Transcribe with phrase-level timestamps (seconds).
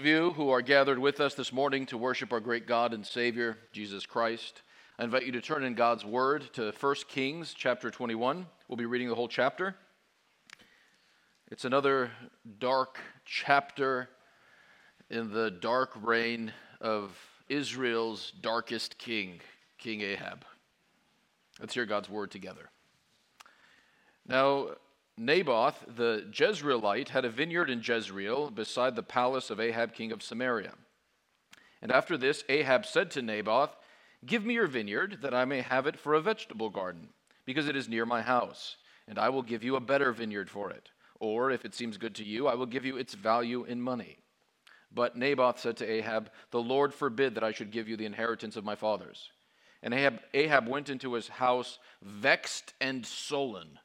[0.00, 3.04] of you who are gathered with us this morning to worship our great God and
[3.04, 4.62] Savior, Jesus Christ.
[4.98, 8.46] I invite you to turn in God's Word to 1 Kings chapter 21.
[8.66, 9.76] We'll be reading the whole chapter.
[11.50, 12.12] It's another
[12.58, 14.08] dark chapter
[15.10, 17.14] in the dark reign of
[17.50, 19.42] Israel's darkest king,
[19.76, 20.46] King Ahab.
[21.60, 22.70] Let's hear God's Word together.
[24.26, 24.68] Now,
[25.20, 30.22] Naboth the Jezreelite had a vineyard in Jezreel beside the palace of Ahab, king of
[30.22, 30.72] Samaria.
[31.82, 33.76] And after this, Ahab said to Naboth,
[34.24, 37.10] Give me your vineyard, that I may have it for a vegetable garden,
[37.44, 40.70] because it is near my house, and I will give you a better vineyard for
[40.70, 40.88] it.
[41.18, 44.16] Or, if it seems good to you, I will give you its value in money.
[44.90, 48.56] But Naboth said to Ahab, The Lord forbid that I should give you the inheritance
[48.56, 49.28] of my fathers.
[49.82, 53.78] And Ahab, Ahab went into his house vexed and sullen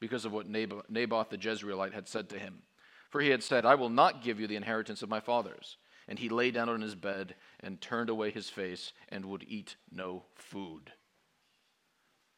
[0.00, 2.62] because of what Naboth the Jezreelite had said to him.
[3.10, 5.76] For he had said, I will not give you the inheritance of my fathers.
[6.06, 9.76] And he lay down on his bed and turned away his face and would eat
[9.90, 10.92] no food.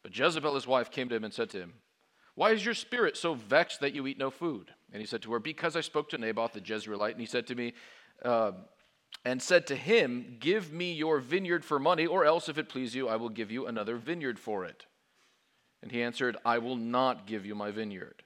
[0.03, 1.75] But Jezebel, his wife, came to him and said to him,
[2.35, 4.73] Why is your spirit so vexed that you eat no food?
[4.93, 7.47] And he said to her, Because I spoke to Naboth the Jezreelite, and he said
[7.49, 7.75] to me,
[8.25, 8.53] uh,
[9.25, 12.95] and said to him, Give me your vineyard for money, or else, if it please
[12.95, 14.87] you, I will give you another vineyard for it.
[15.83, 18.23] And he answered, I will not give you my vineyard.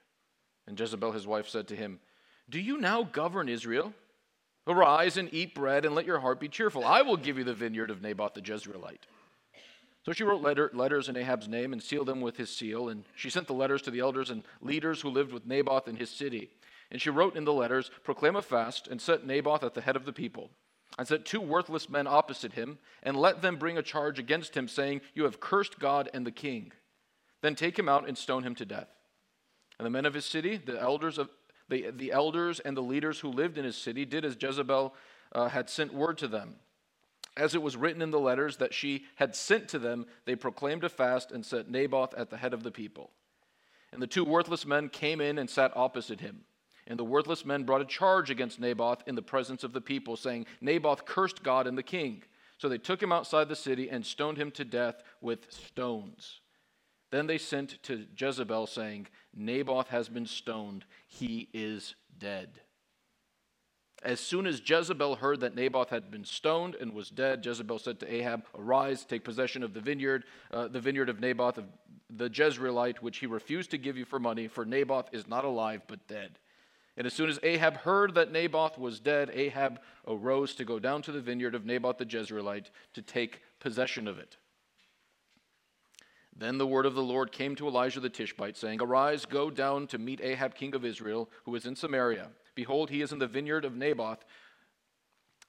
[0.66, 2.00] And Jezebel his wife said to him,
[2.48, 3.92] Do you now govern Israel?
[4.66, 6.84] Arise and eat bread, and let your heart be cheerful.
[6.84, 9.06] I will give you the vineyard of Naboth the Jezreelite.
[10.04, 12.88] So she wrote letter, letters in Ahab's name and sealed them with his seal.
[12.88, 15.96] And she sent the letters to the elders and leaders who lived with Naboth in
[15.96, 16.50] his city.
[16.90, 19.96] And she wrote in the letters, Proclaim a fast, and set Naboth at the head
[19.96, 20.50] of the people.
[20.98, 24.68] And set two worthless men opposite him, and let them bring a charge against him,
[24.68, 26.72] saying, You have cursed God and the king.
[27.44, 28.88] Then take him out and stone him to death.
[29.78, 31.28] And the men of his city, the elders of
[31.68, 34.94] the, the elders and the leaders who lived in his city, did as Jezebel
[35.32, 36.54] uh, had sent word to them.
[37.36, 40.84] As it was written in the letters that she had sent to them, they proclaimed
[40.84, 43.10] a fast and set Naboth at the head of the people.
[43.92, 46.46] And the two worthless men came in and sat opposite him.
[46.86, 50.16] And the worthless men brought a charge against Naboth in the presence of the people,
[50.16, 52.22] saying, Naboth cursed God and the king.
[52.56, 56.40] So they took him outside the city and stoned him to death with stones.
[57.14, 62.60] Then they sent to Jezebel, saying, Naboth has been stoned, he is dead.
[64.02, 68.00] As soon as Jezebel heard that Naboth had been stoned and was dead, Jezebel said
[68.00, 71.66] to Ahab, Arise, take possession of the vineyard, uh, the vineyard of Naboth of
[72.10, 75.82] the Jezreelite, which he refused to give you for money, for Naboth is not alive
[75.86, 76.40] but dead.
[76.96, 81.00] And as soon as Ahab heard that Naboth was dead, Ahab arose to go down
[81.02, 84.36] to the vineyard of Naboth the Jezreelite to take possession of it.
[86.36, 89.86] Then the word of the Lord came to Elijah the Tishbite, saying, Arise, go down
[89.88, 92.28] to meet Ahab king of Israel, who is in Samaria.
[92.54, 94.24] Behold, he is in the vineyard of Naboth,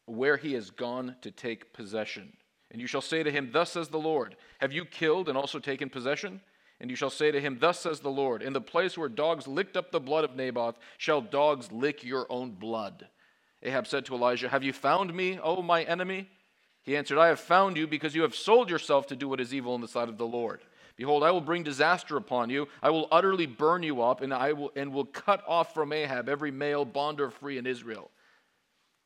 [0.06, 2.34] where he has gone to take possession.
[2.72, 5.60] And you shall say to him, Thus says the Lord, Have you killed and also
[5.60, 6.42] taken possession?
[6.80, 9.48] And you shall say to him, Thus says the Lord, In the place where dogs
[9.48, 13.08] licked up the blood of Naboth, shall dogs lick your own blood.
[13.64, 16.30] Ahab said to Elijah, Have you found me, O my enemy?
[16.84, 19.54] He answered, I have found you because you have sold yourself to do what is
[19.54, 20.62] evil in the sight of the Lord.
[20.98, 22.68] Behold, I will bring disaster upon you.
[22.82, 26.30] I will utterly burn you up, and I will and will cut off from Ahab
[26.30, 28.12] every male bond or free in Israel.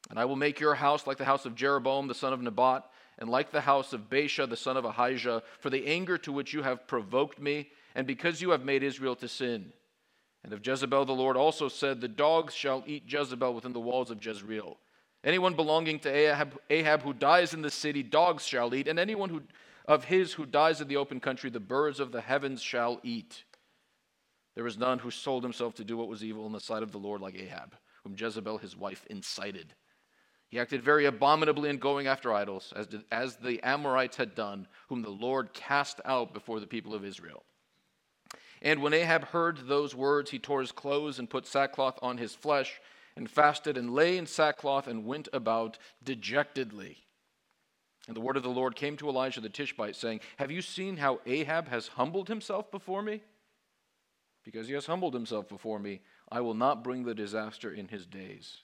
[0.09, 2.83] And I will make your house like the house of Jeroboam the son of Nebat,
[3.17, 6.53] and like the house of Baasha the son of Ahijah, for the anger to which
[6.53, 9.73] you have provoked me, and because you have made Israel to sin.
[10.44, 14.09] And of Jezebel the Lord also said, The dogs shall eat Jezebel within the walls
[14.09, 14.77] of Jezreel.
[15.23, 19.29] Anyone belonging to Ahab, Ahab who dies in the city, dogs shall eat, and anyone
[19.29, 19.41] who
[19.89, 23.44] of his who dies in the open country, the birds of the heavens shall eat.
[24.53, 26.91] There was none who sold himself to do what was evil in the sight of
[26.91, 29.73] the Lord like Ahab, whom Jezebel his wife incited.
[30.47, 34.67] He acted very abominably in going after idols, as, did, as the Amorites had done,
[34.89, 37.44] whom the Lord cast out before the people of Israel.
[38.61, 42.35] And when Ahab heard those words, he tore his clothes and put sackcloth on his
[42.35, 42.79] flesh,
[43.16, 46.97] and fasted and lay in sackcloth and went about dejectedly.
[48.07, 50.98] And the word of the Lord came to Elijah the Tishbite, saying, Have you seen
[50.98, 53.22] how Ahab has humbled himself before me?
[54.44, 56.01] Because he has humbled himself before me,
[56.31, 58.62] I will not bring the disaster in his days,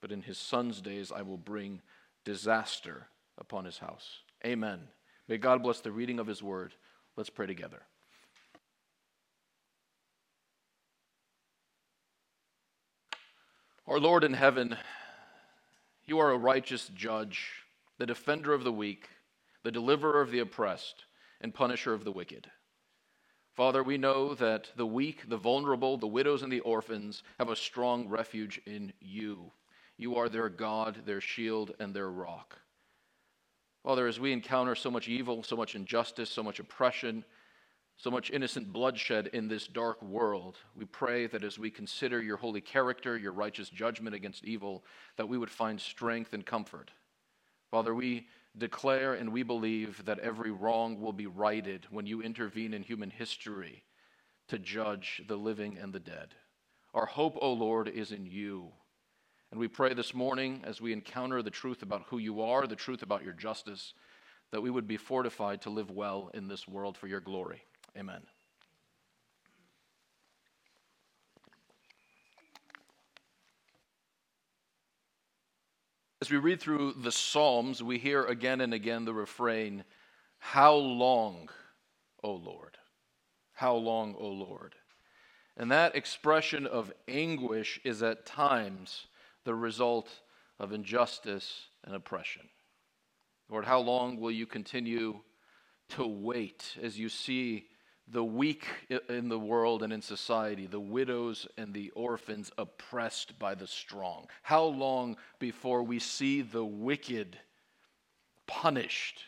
[0.00, 1.80] but in his son's days I will bring
[2.24, 3.06] disaster
[3.38, 4.18] upon his house.
[4.44, 4.80] Amen.
[5.28, 6.74] May God bless the reading of his word.
[7.16, 7.82] Let's pray together.
[13.86, 14.76] Our Lord in heaven,
[16.04, 17.61] you are a righteous judge
[18.02, 19.08] the defender of the weak,
[19.62, 21.04] the deliverer of the oppressed,
[21.40, 22.50] and punisher of the wicked.
[23.54, 27.54] Father, we know that the weak, the vulnerable, the widows, and the orphans have a
[27.54, 29.52] strong refuge in you.
[29.96, 32.58] You are their God, their shield, and their rock.
[33.84, 37.24] Father, as we encounter so much evil, so much injustice, so much oppression,
[37.98, 42.38] so much innocent bloodshed in this dark world, we pray that as we consider your
[42.38, 44.82] holy character, your righteous judgment against evil,
[45.16, 46.90] that we would find strength and comfort.
[47.72, 48.28] Father, we
[48.58, 53.08] declare and we believe that every wrong will be righted when you intervene in human
[53.08, 53.82] history
[54.48, 56.34] to judge the living and the dead.
[56.92, 58.68] Our hope, O Lord, is in you.
[59.50, 62.76] And we pray this morning as we encounter the truth about who you are, the
[62.76, 63.94] truth about your justice,
[64.50, 67.62] that we would be fortified to live well in this world for your glory.
[67.96, 68.20] Amen.
[76.22, 79.82] As we read through the Psalms, we hear again and again the refrain,
[80.38, 81.48] How long,
[82.22, 82.78] O Lord?
[83.54, 84.76] How long, O Lord?
[85.56, 89.08] And that expression of anguish is at times
[89.42, 90.20] the result
[90.60, 92.48] of injustice and oppression.
[93.48, 95.22] Lord, how long will you continue
[95.88, 97.66] to wait as you see
[98.12, 98.66] the weak
[99.08, 104.26] in the world and in society, the widows and the orphans oppressed by the strong?
[104.42, 107.38] How long before we see the wicked
[108.46, 109.24] punished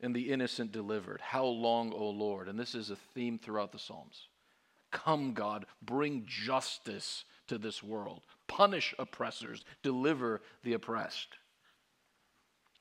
[0.00, 1.20] and the innocent delivered?
[1.20, 2.48] How long, O Lord?
[2.48, 4.28] And this is a theme throughout the Psalms.
[4.90, 11.36] Come, God, bring justice to this world, punish oppressors, deliver the oppressed.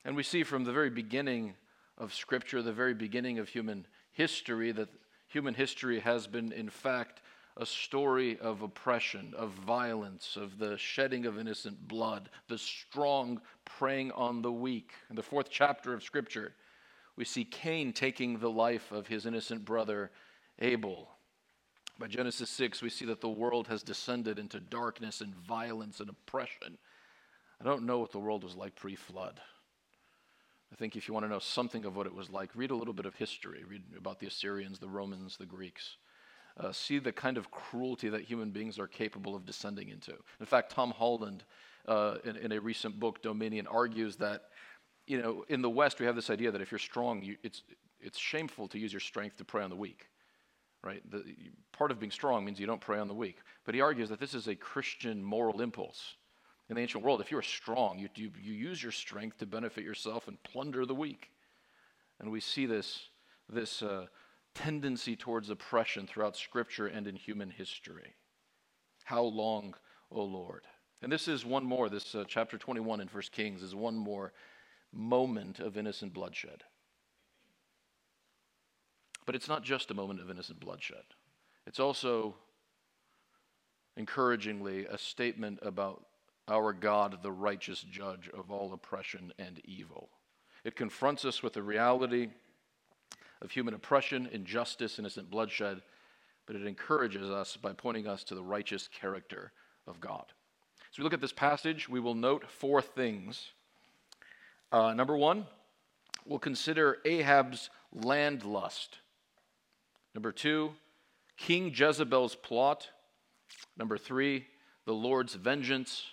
[0.06, 1.56] And we see from the very beginning
[1.98, 4.90] of Scripture, the very beginning of human history, that
[5.28, 7.22] human history has been, in fact,
[7.58, 14.12] a story of oppression, of violence, of the shedding of innocent blood, the strong preying
[14.12, 14.92] on the weak.
[15.10, 16.54] In the fourth chapter of Scripture,
[17.16, 20.12] we see Cain taking the life of his innocent brother
[20.60, 21.10] Abel.
[22.00, 26.10] By Genesis 6, we see that the world has descended into darkness and violence and
[26.10, 26.78] oppression.
[27.60, 29.42] I don't know what the world was like pre flood.
[30.72, 32.76] I think if you want to know something of what it was like, read a
[32.76, 33.64] little bit of history.
[33.68, 35.98] Read about the Assyrians, the Romans, the Greeks.
[36.60, 40.14] Uh, see the kind of cruelty that human beings are capable of descending into.
[40.40, 41.44] In fact, Tom Holland,
[41.88, 44.46] uh, in, in, a recent book, Dominion, argues that,
[45.06, 47.62] you know, in the West, we have this idea that if you're strong, you, it's,
[48.02, 50.08] it's shameful to use your strength to prey on the weak
[50.84, 51.02] right?
[51.12, 51.24] The,
[51.74, 53.40] part of being strong means you don't prey on the weak.
[53.66, 56.16] But he argues that this is a Christian moral impulse.
[56.70, 59.46] In the ancient world, if you are strong, you, you, you use your strength to
[59.46, 61.32] benefit yourself and plunder the weak.
[62.20, 63.08] And we see this,
[63.48, 64.08] this uh,
[64.54, 68.16] tendency towards oppression throughout Scripture and in human history.
[69.06, 69.76] How long,
[70.12, 70.64] O Lord?
[71.02, 74.34] And this is one more, this uh, chapter 21 in 1 Kings is one more
[74.92, 76.64] moment of innocent bloodshed.
[79.26, 81.04] But it's not just a moment of innocent bloodshed,
[81.66, 82.36] it's also,
[83.96, 86.06] encouragingly, a statement about
[86.48, 90.10] our God, the righteous judge of all oppression and evil.
[90.64, 92.30] It confronts us with the reality
[93.42, 95.82] of human oppression, injustice, innocent bloodshed,
[96.46, 99.52] but it encourages us by pointing us to the righteous character
[99.86, 100.26] of God.
[100.92, 103.52] As we look at this passage, we will note four things.
[104.72, 105.46] Uh, number one,
[106.26, 109.00] we'll consider Ahab's land lust.
[110.16, 110.72] Number two,
[111.38, 112.90] King Jezebel's plot.
[113.78, 114.48] Number three,
[114.86, 116.04] the Lord's vengeance.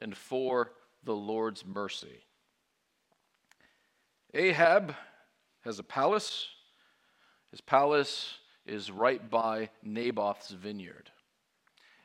[0.00, 0.72] And for
[1.04, 2.24] the Lord's mercy.
[4.34, 4.94] Ahab
[5.62, 6.48] has a palace.
[7.50, 11.10] His palace is right by Naboth's vineyard.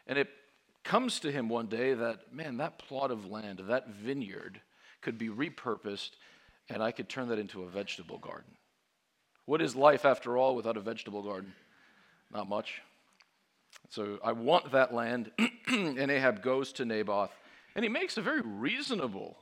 [0.07, 0.29] And it
[0.83, 4.61] comes to him one day that, man, that plot of land, that vineyard,
[5.01, 6.11] could be repurposed
[6.69, 8.51] and I could turn that into a vegetable garden.
[9.45, 11.53] What is life, after all, without a vegetable garden?
[12.33, 12.81] Not much.
[13.89, 15.31] So I want that land.
[15.67, 17.31] and Ahab goes to Naboth,
[17.75, 19.37] and he makes a very reasonable,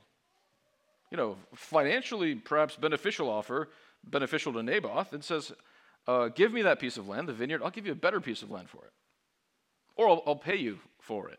[1.10, 3.68] you know, financially perhaps beneficial offer,
[4.02, 5.52] beneficial to Naboth, and says,
[6.06, 8.42] uh, Give me that piece of land, the vineyard, I'll give you a better piece
[8.42, 8.92] of land for it.
[9.96, 11.38] Or I'll, I'll pay you for it.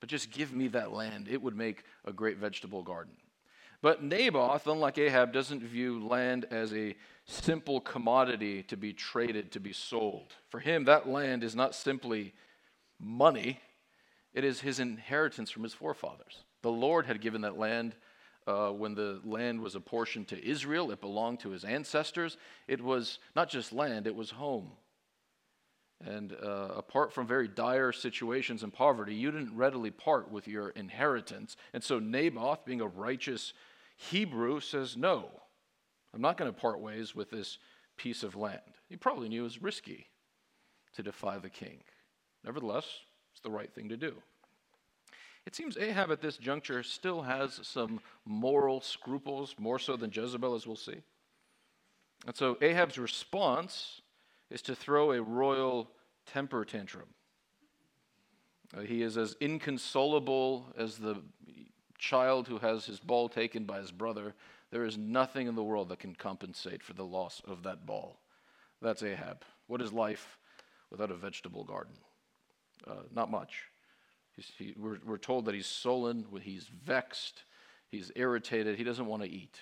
[0.00, 1.28] But just give me that land.
[1.30, 3.14] It would make a great vegetable garden.
[3.80, 9.60] But Naboth, unlike Ahab, doesn't view land as a simple commodity to be traded, to
[9.60, 10.32] be sold.
[10.48, 12.32] For him, that land is not simply
[12.98, 13.60] money,
[14.34, 16.44] it is his inheritance from his forefathers.
[16.62, 17.94] The Lord had given that land
[18.46, 22.36] uh, when the land was apportioned to Israel, it belonged to his ancestors.
[22.68, 24.72] It was not just land, it was home.
[26.04, 30.70] And uh, apart from very dire situations and poverty, you didn't readily part with your
[30.70, 31.56] inheritance.
[31.72, 33.54] And so Naboth, being a righteous
[33.96, 35.30] Hebrew says, No,
[36.12, 37.58] I'm not going to part ways with this
[37.96, 38.60] piece of land.
[38.88, 40.08] He probably knew it was risky
[40.94, 41.78] to defy the king.
[42.44, 42.86] Nevertheless,
[43.44, 44.14] the right thing to do.
[45.46, 50.54] It seems Ahab at this juncture still has some moral scruples, more so than Jezebel,
[50.54, 51.02] as we'll see.
[52.26, 54.00] And so Ahab's response
[54.50, 55.90] is to throw a royal
[56.26, 57.08] temper tantrum.
[58.76, 61.16] Uh, he is as inconsolable as the
[61.98, 64.34] child who has his ball taken by his brother.
[64.70, 68.18] There is nothing in the world that can compensate for the loss of that ball.
[68.80, 69.44] That's Ahab.
[69.66, 70.38] What is life
[70.90, 71.94] without a vegetable garden?
[72.86, 73.62] Uh, not much.
[74.58, 77.44] He, we're, we're told that he's sullen, he's vexed,
[77.90, 79.56] he's irritated, he doesn't want to eat.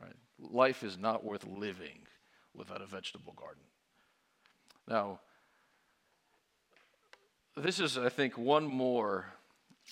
[0.00, 0.16] Right?
[0.38, 2.06] Life is not worth living
[2.54, 3.62] without a vegetable garden.
[4.88, 5.20] Now,
[7.56, 9.26] this is, I think, one more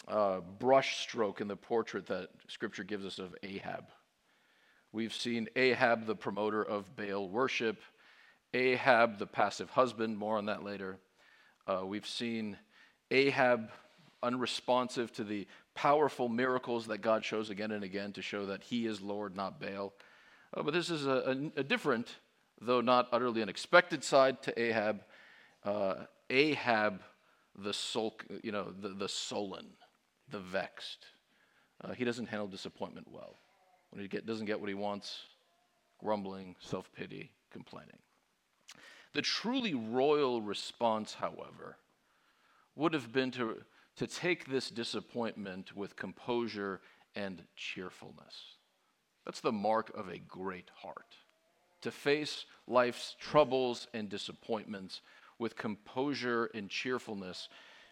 [0.08, 3.84] uh, brush stroke in the portrait that Scripture gives us of Ahab.
[4.92, 7.80] We've seen Ahab, the promoter of Baal worship,
[8.52, 10.98] Ahab, the passive husband, more on that later.
[11.66, 12.58] Uh, we've seen
[13.10, 13.70] Ahab
[14.22, 18.86] unresponsive to the powerful miracles that God shows again and again to show that he
[18.86, 19.92] is Lord, not Baal.
[20.54, 22.16] Uh, but this is a, a, a, different,
[22.60, 25.02] though not utterly unexpected side to Ahab.
[25.64, 25.94] Uh,
[26.30, 27.02] Ahab,
[27.56, 29.66] the sulk, you know, the, the sullen,
[30.30, 31.06] the vexed.
[31.82, 33.36] Uh, he doesn't handle disappointment well.
[33.90, 35.22] When he get, doesn't get what he wants,
[35.98, 37.98] grumbling, self pity, complaining.
[39.14, 41.78] The truly royal response, however,
[42.74, 43.62] would have been to,
[43.96, 46.80] to take this disappointment with composure
[47.14, 48.56] and cheerfulness.
[49.24, 51.14] That's the mark of a great heart.
[51.82, 55.00] To face life's troubles and disappointments
[55.38, 57.48] with composure and cheerfulness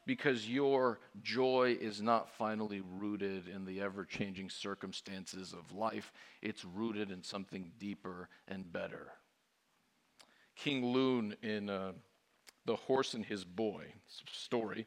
[0.07, 6.65] because your joy is not finally rooted in the ever changing circumstances of life, it's
[6.65, 9.13] rooted in something deeper and better.
[10.57, 11.93] King Lune in uh,
[12.65, 13.87] The Horse and His Boy
[14.31, 14.87] story,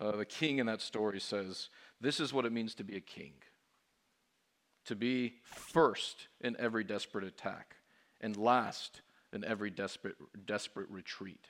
[0.00, 1.68] uh, the king in that story says,
[2.00, 3.32] This is what it means to be a king
[4.86, 7.76] to be first in every desperate attack
[8.20, 11.48] and last in every desperate, desperate retreat.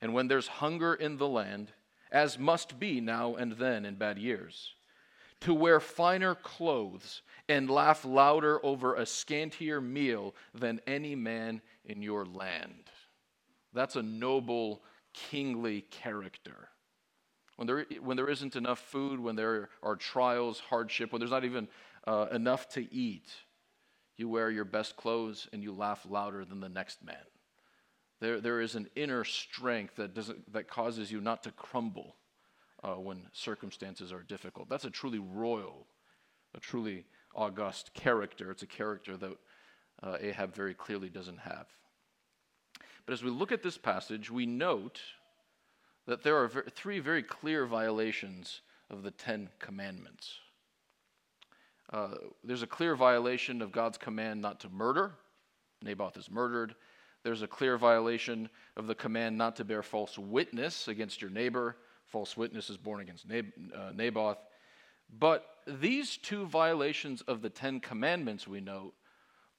[0.00, 1.72] And when there's hunger in the land,
[2.10, 4.74] as must be now and then in bad years,
[5.44, 7.20] to wear finer clothes
[7.50, 12.90] and laugh louder over a scantier meal than any man in your land.
[13.74, 14.82] That's a noble,
[15.12, 16.70] kingly character.
[17.56, 21.44] When there, when there isn't enough food, when there are trials, hardship, when there's not
[21.44, 21.68] even
[22.06, 23.30] uh, enough to eat,
[24.16, 27.16] you wear your best clothes and you laugh louder than the next man.
[28.20, 32.16] There, there is an inner strength that, doesn't, that causes you not to crumble
[32.84, 34.68] uh, when circumstances are difficult.
[34.68, 35.86] That's a truly royal,
[36.54, 38.50] a truly august character.
[38.50, 39.32] It's a character that
[40.02, 41.66] uh, Ahab very clearly doesn't have.
[43.06, 45.00] But as we look at this passage, we note
[46.06, 48.60] that there are three very clear violations
[48.90, 50.38] of the Ten Commandments.
[51.92, 55.12] Uh, there's a clear violation of God's command not to murder.
[55.82, 56.74] Naboth is murdered.
[57.22, 61.76] There's a clear violation of the command not to bear false witness against your neighbor.
[62.08, 64.38] False witnesses born against uh, Naboth.
[65.18, 68.94] But these two violations of the Ten Commandments, we note,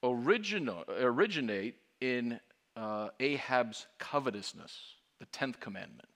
[0.04, 2.40] originate in
[2.76, 6.10] uh, Ahab's covetousness, the tenth commandment.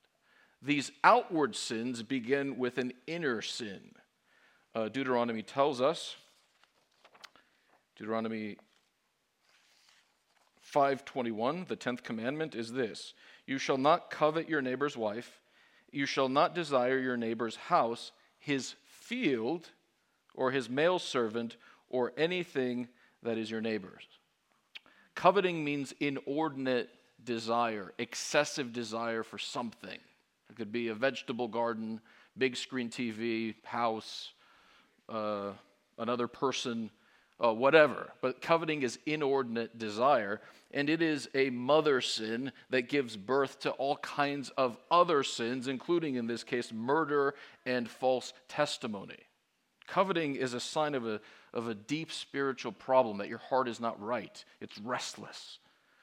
[0.62, 3.93] These outward sins begin with an inner sin.
[4.75, 6.17] Uh, Deuteronomy tells us,
[7.95, 8.57] Deuteronomy
[10.74, 13.13] 5:21, the 10th commandment is this:
[13.45, 15.41] You shall not covet your neighbor's wife,
[15.91, 19.69] you shall not desire your neighbor's house, his field,
[20.34, 21.58] or his male servant,
[21.89, 22.88] or anything
[23.24, 24.03] that is your neighbor's.
[25.15, 26.89] Coveting means inordinate
[27.24, 30.00] desire, excessive desire for something.
[30.50, 32.00] It could be a vegetable garden,
[32.38, 34.31] big screen TV, house,
[35.10, 35.51] uh,
[35.98, 36.89] another person,
[37.43, 38.12] uh, whatever.
[38.22, 40.41] But coveting is inordinate desire,
[40.72, 45.67] and it is a mother sin that gives birth to all kinds of other sins,
[45.67, 49.17] including in this case murder and false testimony.
[49.88, 51.19] Coveting is a sign of a,
[51.53, 55.60] of a deep spiritual problem that your heart is not right, it's restless.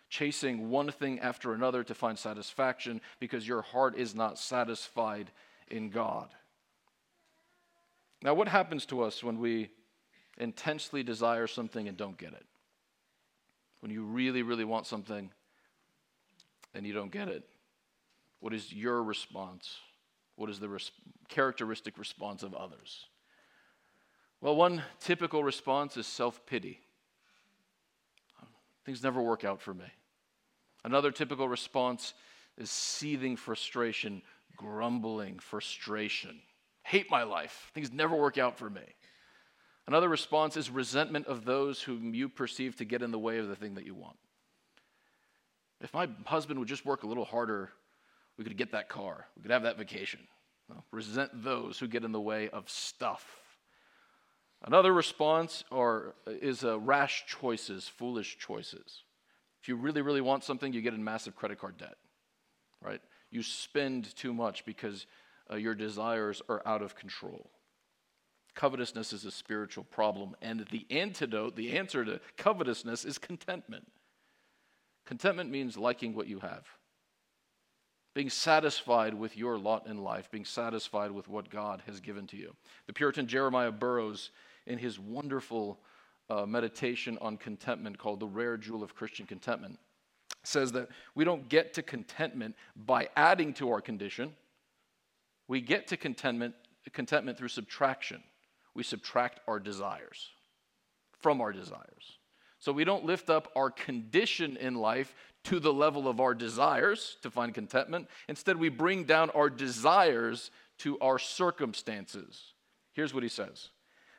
[0.08, 5.32] Chasing one thing after another to find satisfaction because your heart is not satisfied
[5.68, 6.28] in God.
[8.22, 9.70] Now, what happens to us when we
[10.38, 12.46] intensely desire something and don't get it?
[13.80, 15.30] When you really, really want something
[16.74, 17.44] and you don't get it,
[18.40, 19.76] what is your response?
[20.36, 20.90] What is the res-
[21.28, 23.06] characteristic response of others?
[24.40, 26.80] Well, one typical response is self pity.
[28.84, 29.86] Things never work out for me.
[30.84, 32.14] Another typical response
[32.56, 34.22] is seething frustration,
[34.56, 36.40] grumbling, frustration.
[36.84, 37.70] hate my life.
[37.74, 38.82] Things never work out for me.
[39.86, 43.48] Another response is resentment of those whom you perceive to get in the way of
[43.48, 44.16] the thing that you want.
[45.80, 47.70] If my husband would just work a little harder,
[48.36, 50.20] we could get that car, we could have that vacation.
[50.68, 53.24] Well, resent those who get in the way of stuff.
[54.64, 59.04] Another response or, is uh, rash choices, foolish choices.
[59.62, 61.96] If you really, really want something, you get in massive credit card debt,
[62.82, 63.00] right?
[63.30, 65.06] You spend too much because
[65.50, 67.50] uh, your desires are out of control.
[68.56, 73.86] Covetousness is a spiritual problem, and the antidote, the answer to covetousness, is contentment.
[75.04, 76.66] Contentment means liking what you have,
[78.14, 82.36] being satisfied with your lot in life, being satisfied with what God has given to
[82.38, 82.56] you.
[82.86, 84.30] The Puritan Jeremiah Burroughs,
[84.66, 85.78] in his wonderful
[86.30, 89.78] uh, meditation on contentment called The Rare Jewel of Christian Contentment,
[90.44, 94.32] says that we don't get to contentment by adding to our condition.
[95.46, 96.54] We get to contentment,
[96.92, 98.22] contentment through subtraction.
[98.76, 100.28] We subtract our desires
[101.18, 102.18] from our desires.
[102.58, 105.14] So we don't lift up our condition in life
[105.44, 108.08] to the level of our desires to find contentment.
[108.28, 112.52] Instead, we bring down our desires to our circumstances.
[112.92, 113.70] Here's what he says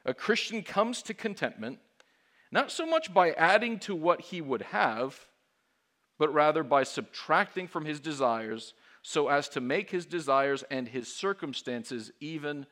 [0.05, 1.79] A Christian comes to contentment
[2.51, 5.27] not so much by adding to what he would have,
[6.17, 11.13] but rather by subtracting from his desires so as to make his desires and his
[11.13, 12.65] circumstances even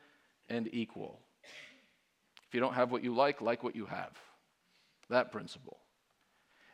[0.48, 1.20] and equal.
[2.48, 4.12] If you don't have what you like, like what you have.
[5.08, 5.78] That principle.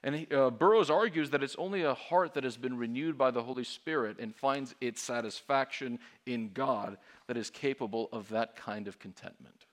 [0.04, 3.42] And uh, Burroughs argues that it's only a heart that has been renewed by the
[3.42, 6.98] Holy Spirit and finds its satisfaction in God
[7.28, 9.66] that is capable of that kind of contentment.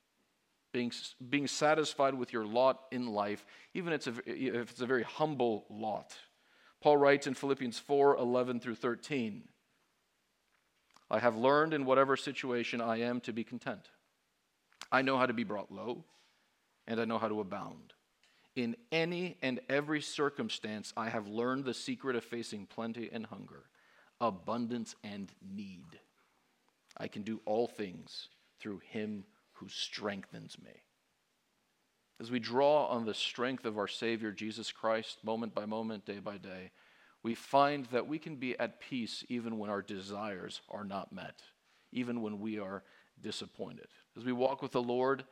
[0.72, 0.92] Being,
[1.28, 5.02] being satisfied with your lot in life, even if it's a, if it's a very
[5.02, 6.14] humble lot.
[6.80, 9.42] Paul writes in Philippians 4 11 through 13
[11.10, 13.90] I have learned in whatever situation I am to be content.
[14.92, 16.04] I know how to be brought low,
[16.86, 17.94] and I know how to abound.
[18.56, 23.64] In any and every circumstance, I have learned the secret of facing plenty and hunger,
[24.20, 26.00] abundance and need.
[26.96, 30.72] I can do all things through him who strengthens me.
[32.20, 36.18] As we draw on the strength of our Savior Jesus Christ, moment by moment, day
[36.18, 36.72] by day,
[37.22, 41.40] we find that we can be at peace even when our desires are not met,
[41.92, 42.82] even when we are
[43.22, 43.88] disappointed.
[44.20, 45.24] As we walk with the Lord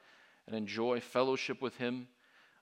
[0.47, 2.09] and enjoy fellowship with Him,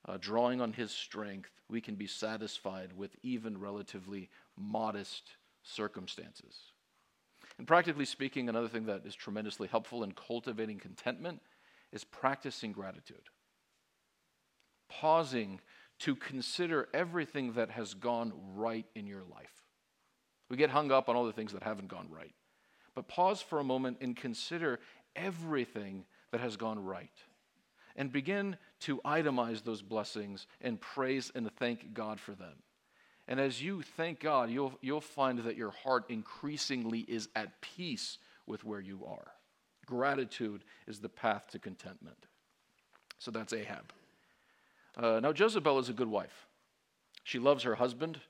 [0.04, 6.56] uh, drawing on His strength, we can be satisfied with even relatively modest circumstances.
[7.58, 11.40] And practically speaking, another thing that is tremendously helpful in cultivating contentment
[11.92, 13.28] is practicing gratitude
[14.88, 15.60] pausing
[15.98, 19.64] to consider everything that has gone right in your life.
[20.48, 22.34] We get hung up on all the things that haven't gone right.
[22.94, 24.78] But pause for a moment and consider
[25.16, 27.10] everything that has gone right.
[27.96, 32.62] And begin to itemize those blessings and praise and thank God for them.
[33.28, 38.18] And as you thank God, you'll, you'll find that your heart increasingly is at peace
[38.46, 39.32] with where you are.
[39.86, 42.26] Gratitude is the path to contentment.
[43.18, 43.92] So that's Ahab.
[44.96, 46.46] Uh, now, Jezebel is a good wife.
[47.24, 48.20] She loves her husband.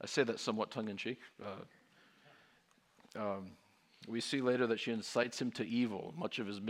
[0.00, 1.18] I say that somewhat tongue in cheek.
[1.42, 3.50] Uh, um,
[4.06, 6.14] we see later that she incites him to evil.
[6.16, 6.60] Much of his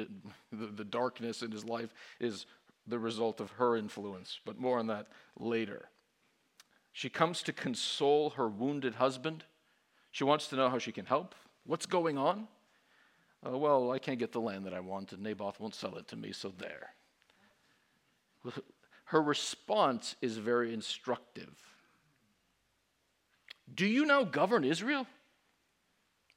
[0.53, 2.47] the, darkness in his life is
[2.87, 5.89] the result of her influence, but more on that later.
[6.93, 9.45] She comes to console her wounded husband.
[10.11, 11.35] She wants to know how she can help.
[11.65, 12.47] What's going on?
[13.45, 16.09] Uh, well, I can't get the land that I want, and Naboth won't sell it
[16.09, 16.91] to me, so there
[19.07, 21.55] her response is very instructive.
[23.75, 25.07] Do you now govern Israel?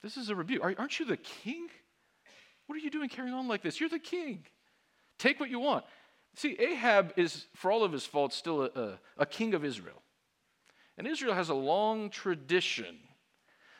[0.03, 0.63] This is a rebuke.
[0.63, 1.67] Aren't you the king?
[2.67, 3.79] What are you doing carrying on like this?
[3.79, 4.45] You're the king.
[5.17, 5.85] Take what you want.
[6.35, 10.01] See, Ahab is, for all of his faults, still a, a, a king of Israel.
[10.97, 12.97] And Israel has a long tradition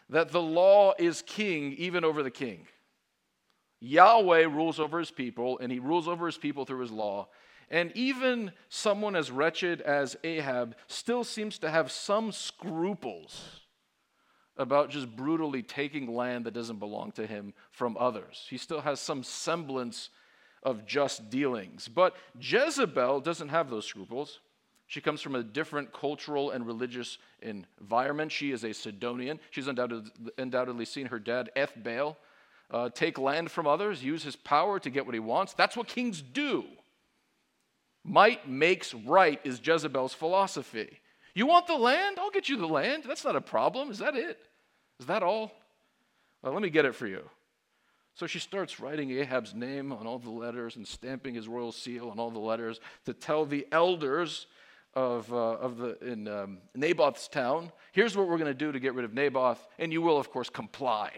[0.10, 2.68] that the law is king even over the king.
[3.80, 7.28] Yahweh rules over his people, and he rules over his people through his law.
[7.70, 13.67] And even someone as wretched as Ahab still seems to have some scruples
[14.58, 18.46] about just brutally taking land that doesn't belong to him from others.
[18.50, 20.10] He still has some semblance
[20.64, 21.88] of just dealings.
[21.88, 24.40] But Jezebel doesn't have those scruples.
[24.88, 28.32] She comes from a different cultural and religious environment.
[28.32, 29.40] She is a Sidonian.
[29.52, 32.16] She's undoubtedly, undoubtedly seen her dad, Ethbaal,
[32.72, 35.54] uh, take land from others, use his power to get what he wants.
[35.54, 36.66] That's what kings do.
[38.04, 41.00] Might makes right is Jezebel's philosophy.
[41.34, 42.18] You want the land?
[42.18, 43.04] I'll get you the land.
[43.06, 43.92] That's not a problem.
[43.92, 44.40] Is that it?
[45.00, 45.52] Is that all?
[46.42, 47.30] Well, let me get it for you.
[48.14, 52.10] So she starts writing Ahab's name on all the letters and stamping his royal seal
[52.10, 54.48] on all the letters to tell the elders
[54.96, 58.80] of, uh, of the, in um, Naboth's town, here's what we're going to do to
[58.80, 61.12] get rid of Naboth, and you will, of course, comply.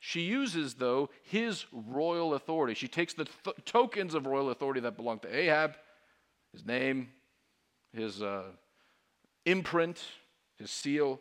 [0.00, 2.72] She uses, though, his royal authority.
[2.74, 5.76] She takes the th- tokens of royal authority that belong to Ahab,
[6.52, 7.08] his name,
[7.92, 8.44] his uh,
[9.44, 10.02] imprint,
[10.56, 11.20] his seal,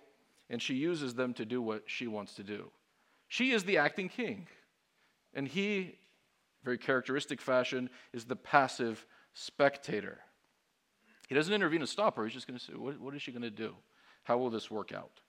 [0.53, 2.69] and she uses them to do what she wants to do.
[3.27, 4.45] She is the acting king,
[5.33, 5.97] and he,
[6.63, 10.19] very characteristic fashion, is the passive spectator.
[11.27, 12.23] He doesn't intervene to stop her.
[12.23, 13.73] He's just going to say, what, what is she going to do?
[14.25, 15.21] How will this work out?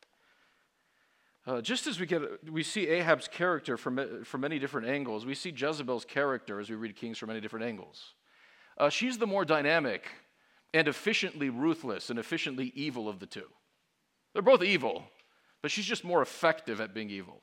[1.47, 2.21] Uh, just as we, get,
[2.53, 6.77] we see Ahab's character from, from many different angles, we see Jezebel's character as we
[6.77, 8.13] read Kings from many different angles.
[8.77, 10.05] Uh, she's the more dynamic
[10.75, 13.49] and efficiently ruthless and efficiently evil of the two.
[14.35, 15.05] They're both evil,
[15.65, 17.41] but she's just more effective at being evil.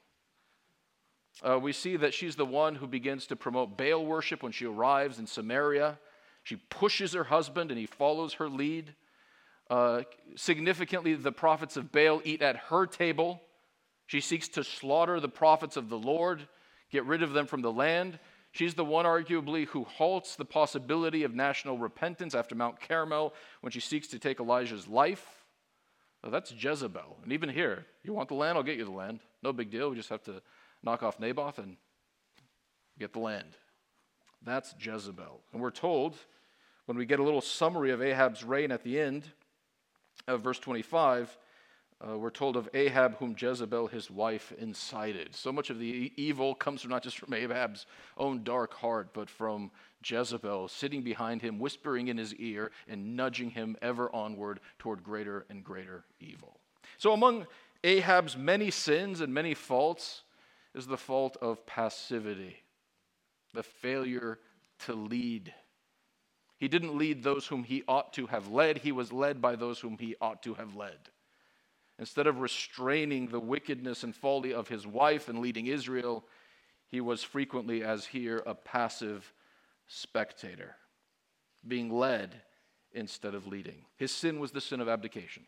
[1.41, 4.67] Uh, we see that she's the one who begins to promote Baal worship when she
[4.67, 5.97] arrives in Samaria.
[6.43, 8.93] She pushes her husband and he follows her lead.
[9.71, 10.03] Uh,
[10.36, 13.41] significantly, the prophets of Baal eat at her table.
[14.05, 16.47] She seeks to slaughter the prophets of the Lord,
[16.91, 18.19] get rid of them from the land.
[18.51, 23.71] She's the one, arguably, who halts the possibility of national repentance after Mount Carmel when
[23.71, 25.40] she seeks to take Elijah's life.
[26.23, 27.17] Well, that's Jezebel.
[27.23, 28.57] And even here, you want the land?
[28.57, 29.19] I'll get you the land.
[29.41, 29.89] No big deal.
[29.89, 30.41] We just have to
[30.84, 31.77] knock off Naboth and
[32.99, 33.57] get the land.
[34.43, 35.41] That's Jezebel.
[35.53, 36.15] And we're told,
[36.86, 39.23] when we get a little summary of Ahab's reign at the end
[40.27, 41.36] of verse 25,
[42.08, 45.36] uh, we're told of Ahab, whom Jezebel, his wife, incited.
[45.36, 47.86] So much of the evil comes from not just from Ahab's
[48.18, 49.72] own dark heart, but from
[50.04, 55.46] Jezebel sitting behind him, whispering in his ear, and nudging him ever onward toward greater
[55.50, 56.60] and greater evil.
[56.98, 57.46] So, among
[57.84, 60.24] Ahab's many sins and many faults
[60.74, 62.64] is the fault of passivity,
[63.54, 64.40] the failure
[64.86, 65.54] to lead.
[66.58, 69.80] He didn't lead those whom he ought to have led, he was led by those
[69.80, 70.98] whom he ought to have led.
[71.99, 76.23] Instead of restraining the wickedness and folly of his wife and leading Israel,
[76.88, 79.34] he was frequently, as here, a passive
[79.88, 80.75] spectator,
[81.67, 82.41] being led
[82.93, 83.86] instead of leading.
[83.97, 85.45] His sin was the sin of abdication,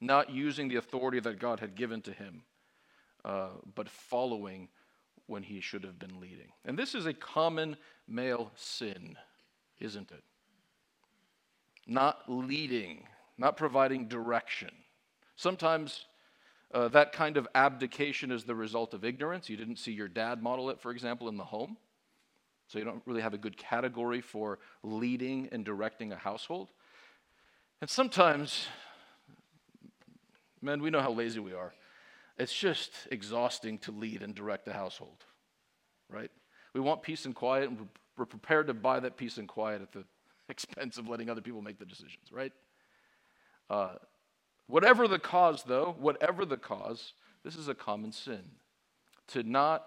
[0.00, 2.42] not using the authority that God had given to him,
[3.24, 4.68] uh, but following
[5.26, 6.48] when he should have been leading.
[6.64, 9.16] And this is a common male sin,
[9.78, 10.24] isn't it?
[11.86, 13.06] Not leading,
[13.38, 14.70] not providing direction
[15.38, 16.06] Sometimes
[16.74, 19.48] uh, that kind of abdication is the result of ignorance.
[19.48, 21.76] You didn't see your dad model it, for example, in the home.
[22.66, 26.70] So you don't really have a good category for leading and directing a household.
[27.80, 28.66] And sometimes,
[30.60, 31.72] man, we know how lazy we are.
[32.36, 35.24] It's just exhausting to lead and direct a household,
[36.10, 36.32] right?
[36.74, 39.92] We want peace and quiet, and we're prepared to buy that peace and quiet at
[39.92, 40.02] the
[40.48, 42.52] expense of letting other people make the decisions, right?
[43.70, 43.94] Uh,
[44.68, 48.42] Whatever the cause, though, whatever the cause, this is a common sin.
[49.28, 49.86] To not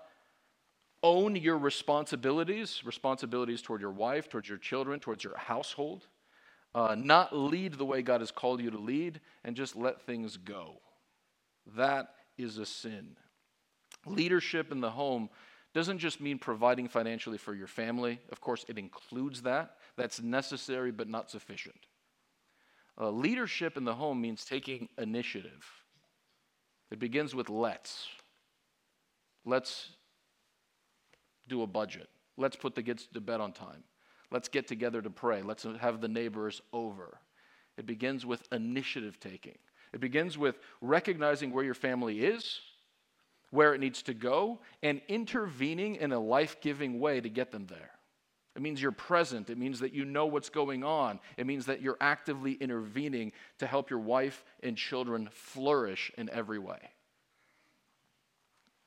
[1.04, 6.08] own your responsibilities, responsibilities toward your wife, towards your children, towards your household,
[6.74, 10.38] uh, not lead the way God has called you to lead, and just let things
[10.38, 10.80] go.
[11.76, 13.18] That is a sin.
[14.06, 15.30] Leadership in the home
[15.74, 18.20] doesn't just mean providing financially for your family.
[18.32, 19.76] Of course, it includes that.
[19.96, 21.86] That's necessary but not sufficient.
[23.00, 25.66] Uh, leadership in the home means taking initiative.
[26.92, 28.08] It begins with let's.
[29.46, 29.90] Let's
[31.48, 32.10] do a budget.
[32.38, 33.84] Let's put the kids to bed on time.
[34.30, 35.42] Let's get together to pray.
[35.42, 37.20] Let's have the neighbors over.
[37.78, 39.58] It begins with initiative taking.
[39.94, 42.60] It begins with recognizing where your family is,
[43.50, 47.68] where it needs to go, and intervening in a life giving way to get them
[47.68, 47.92] there.
[48.56, 49.50] It means you're present.
[49.50, 51.20] It means that you know what's going on.
[51.38, 56.60] It means that you're actively intervening to help your wife and children flourish in every
[56.60, 56.80] way.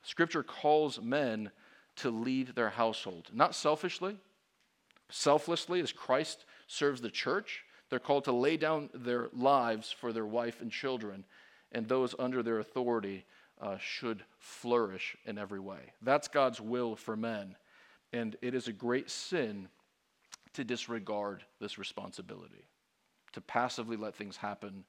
[0.02, 1.50] Scripture calls men
[1.96, 4.18] to lead their household, not selfishly,
[5.08, 7.64] selflessly, as Christ serves the church.
[7.88, 11.24] They're called to lay down their lives for their wife and children,
[11.72, 13.24] and those under their authority
[13.60, 15.92] uh, should flourish in every way.
[16.02, 17.56] That's God's will for men.
[18.14, 19.68] And it is a great sin
[20.52, 22.64] to disregard this responsibility,
[23.32, 24.84] to passively let things happen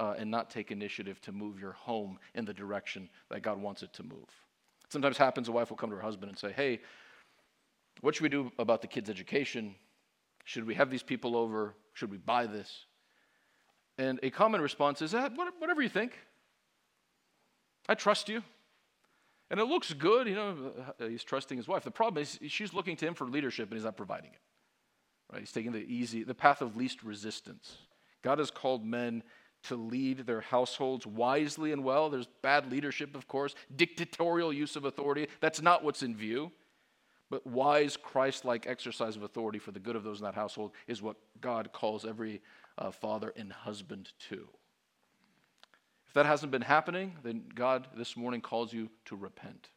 [0.00, 3.84] uh, and not take initiative to move your home in the direction that God wants
[3.84, 4.26] it to move.
[4.88, 6.80] Sometimes happens a wife will come to her husband and say, Hey,
[8.00, 9.76] what should we do about the kids' education?
[10.42, 11.76] Should we have these people over?
[11.92, 12.86] Should we buy this?
[13.98, 16.18] And a common response is, ah, whatever you think.
[17.88, 18.42] I trust you.
[19.50, 21.84] And it looks good, you know, uh, he's trusting his wife.
[21.84, 24.40] The problem is she's looking to him for leadership and he's not providing it.
[25.32, 25.40] Right?
[25.40, 27.76] He's taking the easy, the path of least resistance.
[28.22, 29.22] God has called men
[29.64, 32.10] to lead their households wisely and well.
[32.10, 35.28] There's bad leadership, of course, dictatorial use of authority.
[35.40, 36.52] That's not what's in view.
[37.30, 40.72] But wise, Christ like exercise of authority for the good of those in that household
[40.86, 42.42] is what God calls every
[42.78, 44.48] uh, father and husband to.
[46.14, 49.70] If that hasn't been happening, then God this morning calls you to repent.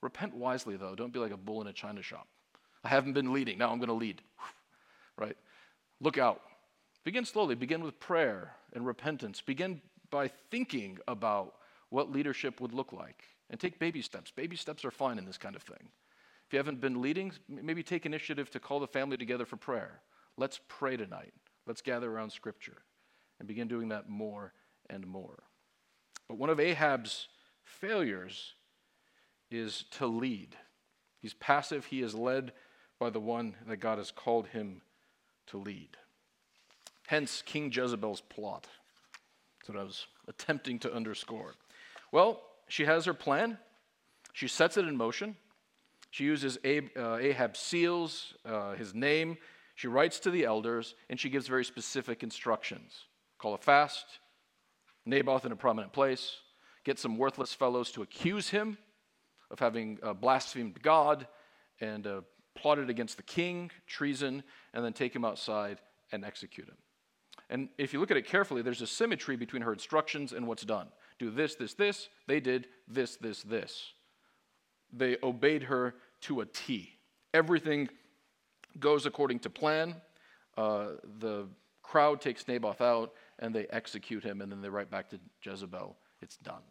[0.00, 0.94] Repent wisely, though.
[0.94, 2.28] Don't be like a bull in a china shop.
[2.84, 3.58] I haven't been leading.
[3.58, 4.22] Now I'm going to lead.
[5.18, 5.36] Right?
[6.00, 6.40] Look out.
[7.04, 7.54] Begin slowly.
[7.54, 9.42] Begin with prayer and repentance.
[9.42, 11.56] Begin by thinking about
[11.90, 14.30] what leadership would look like and take baby steps.
[14.30, 15.88] Baby steps are fine in this kind of thing.
[16.46, 20.00] If you haven't been leading, maybe take initiative to call the family together for prayer.
[20.38, 21.34] Let's pray tonight.
[21.66, 22.78] Let's gather around Scripture
[23.38, 24.54] and begin doing that more
[24.88, 25.42] and more.
[26.32, 27.28] But one of Ahab's
[27.62, 28.54] failures
[29.50, 30.56] is to lead.
[31.20, 32.54] He's passive, he is led
[32.98, 34.80] by the one that God has called him
[35.48, 35.98] to lead.
[37.06, 38.66] Hence, King Jezebel's plot.
[39.58, 41.52] That's what I was attempting to underscore.
[42.12, 43.58] Well, she has her plan,
[44.32, 45.36] she sets it in motion.
[46.12, 49.36] She uses uh, Ahab's seals, uh, his name.
[49.74, 53.04] She writes to the elders, and she gives very specific instructions
[53.36, 54.06] call a fast,
[55.04, 56.36] Naboth in a prominent place,
[56.84, 58.78] get some worthless fellows to accuse him
[59.50, 61.26] of having uh, blasphemed God
[61.80, 62.20] and uh,
[62.54, 65.78] plotted against the king, treason, and then take him outside
[66.12, 66.76] and execute him.
[67.50, 70.64] And if you look at it carefully, there's a symmetry between her instructions and what's
[70.64, 70.88] done.
[71.18, 72.08] Do this, this, this.
[72.26, 73.92] They did this, this, this.
[74.92, 76.94] They obeyed her to a T.
[77.34, 77.88] Everything
[78.78, 79.96] goes according to plan.
[80.56, 81.46] Uh, the
[81.82, 85.96] crowd takes Naboth out and they execute him, and then they write back to Jezebel.
[86.20, 86.62] It's done.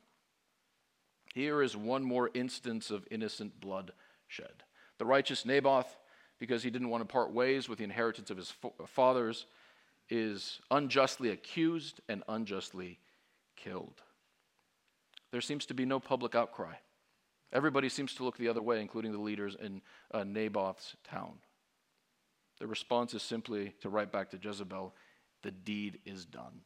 [1.34, 3.92] Here is one more instance of innocent blood
[4.28, 4.64] shed.
[4.98, 5.98] The righteous Naboth,
[6.40, 8.54] because he didn't want to part ways with the inheritance of his
[8.88, 9.46] fathers,
[10.10, 13.00] is unjustly accused and unjustly
[13.56, 14.02] killed.
[15.32, 16.74] There seems to be no public outcry.
[17.54, 19.82] Everybody seems to look the other way, including the leaders in
[20.14, 21.34] uh, Naboth's town.
[22.60, 24.94] The response is simply to write back to Jezebel,
[25.44, 26.62] the deed is done.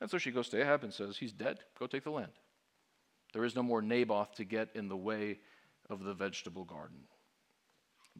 [0.00, 1.58] And so she goes to Ahab and says, He's dead.
[1.78, 2.32] Go take the land.
[3.32, 5.38] There is no more Naboth to get in the way
[5.90, 6.98] of the vegetable garden.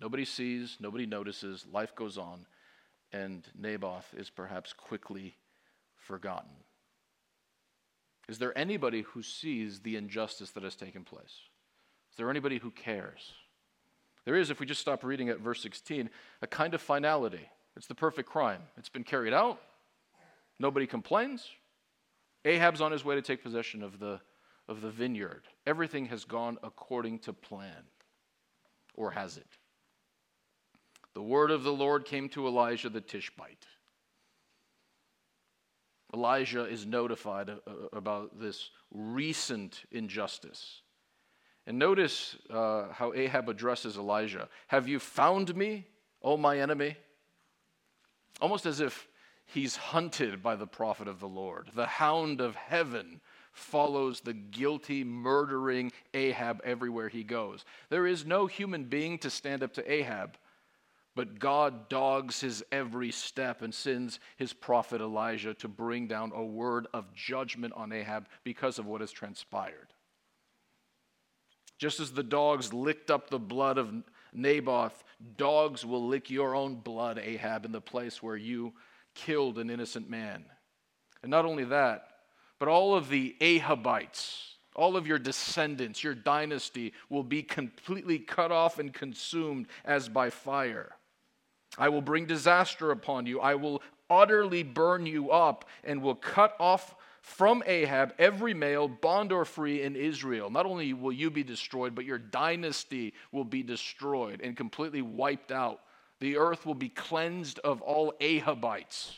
[0.00, 2.46] Nobody sees, nobody notices, life goes on,
[3.12, 5.36] and Naboth is perhaps quickly
[5.94, 6.50] forgotten.
[8.28, 11.42] Is there anybody who sees the injustice that has taken place?
[12.10, 13.32] Is there anybody who cares?
[14.24, 16.08] There is, if we just stop reading at verse 16,
[16.40, 17.48] a kind of finality.
[17.76, 18.62] It's the perfect crime.
[18.76, 19.60] It's been carried out.
[20.58, 21.48] Nobody complains.
[22.44, 24.20] Ahab's on his way to take possession of the
[24.68, 25.42] of the vineyard.
[25.66, 27.84] Everything has gone according to plan.
[28.94, 29.58] Or has it?
[31.14, 33.66] The word of the Lord came to Elijah the Tishbite.
[36.12, 37.50] Elijah is notified
[37.92, 40.82] about this recent injustice.
[41.66, 45.86] And notice uh, how Ahab addresses Elijah Have you found me,
[46.22, 46.96] O my enemy?
[48.44, 49.08] Almost as if
[49.46, 55.02] he's hunted by the prophet of the Lord, the hound of heaven follows the guilty,
[55.02, 57.64] murdering Ahab everywhere he goes.
[57.88, 60.36] There is no human being to stand up to Ahab,
[61.16, 66.44] but God dogs his every step and sends his prophet Elijah to bring down a
[66.44, 69.94] word of judgment on Ahab because of what has transpired.
[71.78, 73.90] Just as the dogs licked up the blood of
[74.34, 75.04] Naboth,
[75.36, 78.72] dogs will lick your own blood, Ahab, in the place where you
[79.14, 80.44] killed an innocent man.
[81.22, 82.08] And not only that,
[82.58, 88.50] but all of the Ahabites, all of your descendants, your dynasty will be completely cut
[88.50, 90.96] off and consumed as by fire.
[91.78, 93.40] I will bring disaster upon you.
[93.40, 96.94] I will utterly burn you up and will cut off
[97.24, 100.50] from Ahab every male, bond or free, in Israel.
[100.50, 105.50] Not only will you be destroyed, but your dynasty will be destroyed and completely wiped
[105.50, 105.80] out.
[106.20, 109.16] The earth will be cleansed of all Ahabites.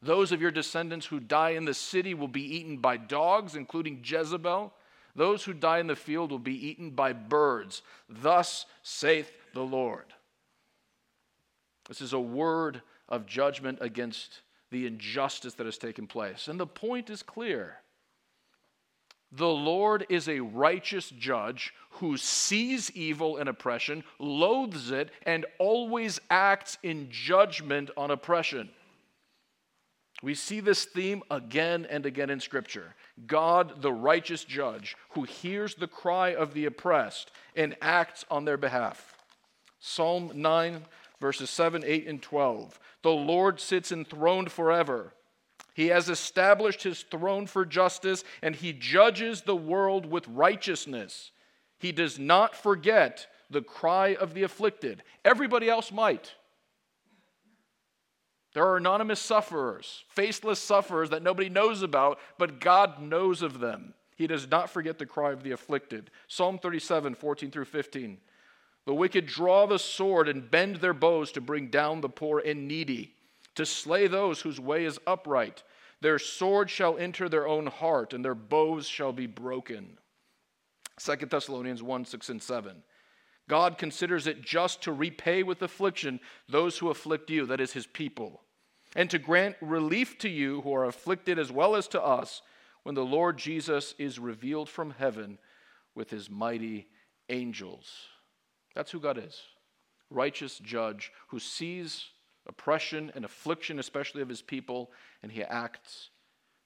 [0.00, 4.02] Those of your descendants who die in the city will be eaten by dogs, including
[4.04, 4.72] Jezebel.
[5.16, 7.82] Those who die in the field will be eaten by birds.
[8.08, 10.14] Thus saith the Lord.
[11.88, 16.48] This is a word of judgment against the injustice that has taken place.
[16.48, 17.78] And the point is clear.
[19.32, 26.20] The Lord is a righteous judge who sees evil and oppression, loathes it, and always
[26.30, 28.70] acts in judgment on oppression.
[30.22, 32.94] We see this theme again and again in Scripture.
[33.26, 38.58] God, the righteous judge, who hears the cry of the oppressed and acts on their
[38.58, 39.14] behalf.
[39.78, 40.84] Psalm 9,
[41.20, 42.80] verses 7, 8, and 12.
[43.02, 45.14] The Lord sits enthroned forever.
[45.74, 51.30] He has established his throne for justice, and he judges the world with righteousness.
[51.78, 55.02] He does not forget the cry of the afflicted.
[55.24, 56.34] Everybody else might.
[58.52, 63.94] There are anonymous sufferers, faceless sufferers that nobody knows about, but God knows of them.
[64.16, 66.10] He does not forget the cry of the afflicted.
[66.26, 68.18] Psalm 37, 14 through 15.
[68.86, 72.66] The wicked draw the sword and bend their bows to bring down the poor and
[72.66, 73.14] needy,
[73.54, 75.62] to slay those whose way is upright.
[76.00, 79.98] Their sword shall enter their own heart, and their bows shall be broken.
[80.98, 82.82] 2 Thessalonians 1, 6 and 7.
[83.48, 87.86] God considers it just to repay with affliction those who afflict you, that is, his
[87.86, 88.42] people,
[88.94, 92.42] and to grant relief to you who are afflicted as well as to us
[92.84, 95.38] when the Lord Jesus is revealed from heaven
[95.94, 96.86] with his mighty
[97.28, 97.90] angels.
[98.74, 99.42] That's who God is
[100.10, 102.06] righteous judge who sees
[102.46, 104.90] oppression and affliction, especially of his people,
[105.22, 106.10] and he acts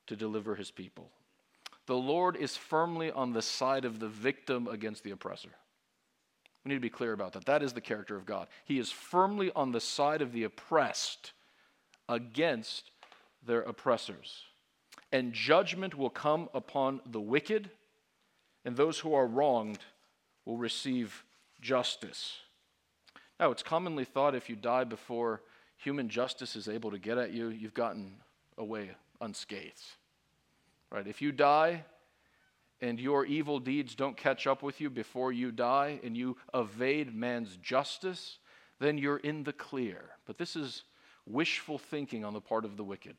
[0.07, 1.11] to deliver his people.
[1.87, 5.51] The Lord is firmly on the side of the victim against the oppressor.
[6.65, 7.45] We need to be clear about that.
[7.45, 8.49] That is the character of God.
[8.65, 11.33] He is firmly on the side of the oppressed
[12.09, 12.91] against
[13.47, 14.45] their oppressors.
[15.13, 17.69] And judgment will come upon the wicked,
[18.65, 19.81] and those who are wronged
[20.47, 21.23] will receive
[21.65, 22.35] justice.
[23.41, 25.43] Now, it's commonly thought if you die before
[25.77, 28.19] human justice is able to get at you, you've gotten
[28.59, 29.83] away unscathed.
[30.93, 31.07] Right?
[31.07, 31.85] If you die
[32.81, 37.15] and your evil deeds don't catch up with you before you die and you evade
[37.15, 38.39] man's justice,
[38.79, 40.11] then you're in the clear.
[40.27, 40.85] But this is
[41.27, 43.17] wishful thinking on the part of the wicked.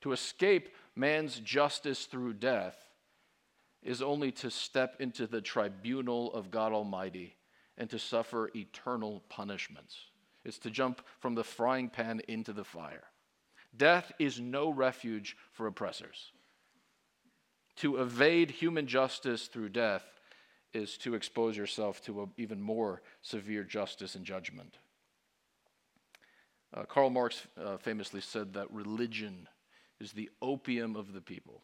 [0.00, 2.76] To escape man's justice through death
[3.82, 7.36] is only to step into the tribunal of God Almighty
[7.78, 9.96] and to suffer eternal punishments.
[10.44, 13.04] It's to jump from the frying pan into the fire.
[13.76, 16.32] Death is no refuge for oppressors.
[17.76, 20.04] To evade human justice through death
[20.74, 24.78] is to expose yourself to even more severe justice and judgment.
[26.74, 29.48] Uh, Karl Marx uh, famously said that religion
[30.00, 31.62] is the opium of the people.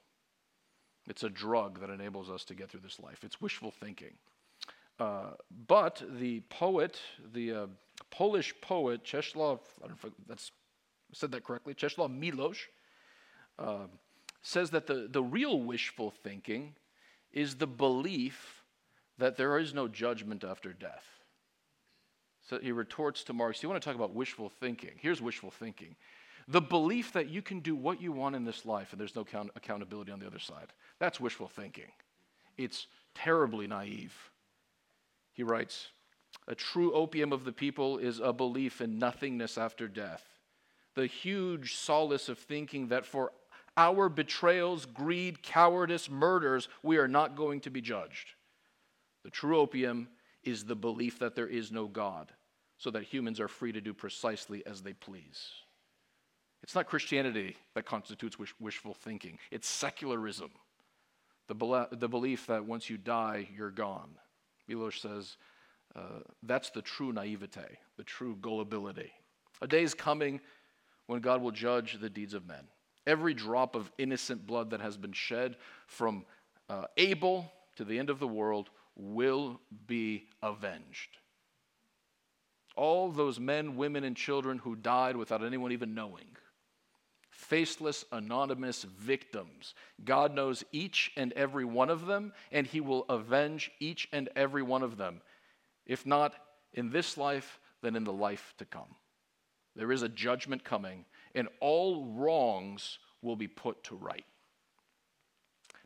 [1.09, 3.25] It's a drug that enables us to get through this life.
[3.25, 4.15] It's wishful thinking.
[4.99, 5.31] Uh,
[5.67, 7.01] but the poet,
[7.33, 7.67] the uh,
[8.11, 10.51] Polish poet Czesław, I don't know if that's
[11.13, 12.67] said that correctly, Czesław Miłosz,
[13.59, 13.87] uh,
[14.43, 16.75] says that the, the real wishful thinking
[17.33, 18.65] is the belief
[19.19, 21.05] that there is no judgment after death.
[22.49, 24.93] So he retorts to Marx, You want to talk about wishful thinking?
[24.97, 25.97] Here's wishful thinking
[26.49, 29.23] the belief that you can do what you want in this life and there's no
[29.23, 30.73] count- accountability on the other side.
[30.99, 31.93] That's wishful thinking.
[32.57, 34.17] It's terribly naive.
[35.39, 35.87] He writes,
[36.49, 40.25] A true opium of the people is a belief in nothingness after death.
[40.97, 43.31] The huge solace of thinking that for
[43.77, 48.33] our betrayals, greed, cowardice, murders, we are not going to be judged.
[49.23, 50.09] The true opium
[50.43, 52.33] is the belief that there is no God,
[52.77, 55.51] so that humans are free to do precisely as they please.
[56.65, 60.51] It's not Christianity that constitutes wish- wishful thinking, it's secularism.
[61.47, 64.17] The, be- the belief that once you die, you're gone.
[64.69, 65.37] Miłosz says
[65.97, 69.11] uh, that's the true naivete, the true gullibility.
[69.63, 70.41] A day is coming
[71.07, 72.65] when God will judge the deeds of men
[73.09, 76.25] every drop of innocent blood that has been shed from
[76.69, 81.17] uh, Abel to the end of the world will be avenged.
[82.77, 86.37] All those men, women, and children who died without anyone even knowing.
[87.39, 89.75] Faceless, anonymous victims.
[90.05, 94.61] God knows each and every one of them, and He will avenge each and every
[94.61, 95.23] one of them.
[95.87, 96.35] If not
[96.73, 98.97] in this life, then in the life to come.
[99.77, 104.27] There is a judgment coming, and all wrongs will be put to right.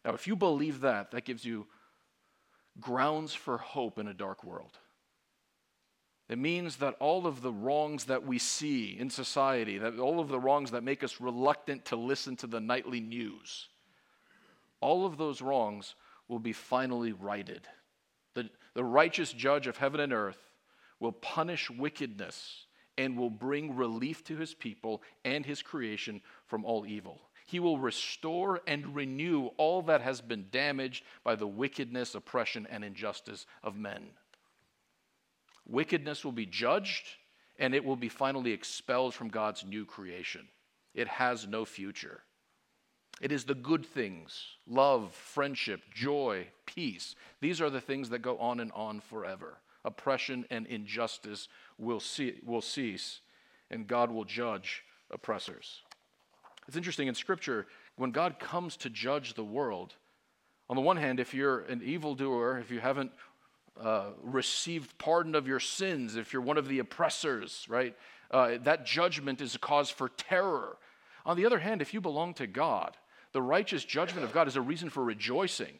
[0.06, 1.66] Now, if you believe that, that gives you
[2.80, 4.78] grounds for hope in a dark world.
[6.28, 10.28] It means that all of the wrongs that we see in society, that all of
[10.28, 13.68] the wrongs that make us reluctant to listen to the nightly news,
[14.80, 15.94] all of those wrongs
[16.28, 17.68] will be finally righted.
[18.34, 20.50] The, the righteous judge of heaven and earth
[21.00, 22.66] will punish wickedness
[22.96, 27.20] and will bring relief to his people and his creation from all evil.
[27.46, 32.84] He will restore and renew all that has been damaged by the wickedness, oppression, and
[32.84, 34.10] injustice of men.
[35.66, 37.06] Wickedness will be judged,
[37.58, 40.48] and it will be finally expelled from God's new creation.
[40.94, 42.22] it has no future.
[43.20, 47.14] It is the good things love, friendship, joy, peace.
[47.40, 49.58] These are the things that go on and on forever.
[49.84, 51.48] Oppression and injustice
[51.78, 53.20] will, see, will cease,
[53.70, 55.82] and God will judge oppressors.
[56.68, 59.94] It's interesting in Scripture, when God comes to judge the world,
[60.68, 63.12] on the one hand, if you're an evildoer, if you haven't
[63.80, 67.96] uh, received pardon of your sins, if you're one of the oppressors, right,
[68.30, 70.76] uh, that judgment is a cause for terror.
[71.24, 72.96] On the other hand, if you belong to God,
[73.32, 75.78] the righteous judgment of God is a reason for rejoicing.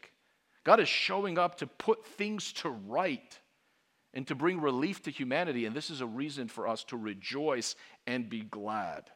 [0.63, 3.39] God is showing up to put things to right
[4.13, 7.75] and to bring relief to humanity, and this is a reason for us to rejoice
[8.05, 9.09] and be glad.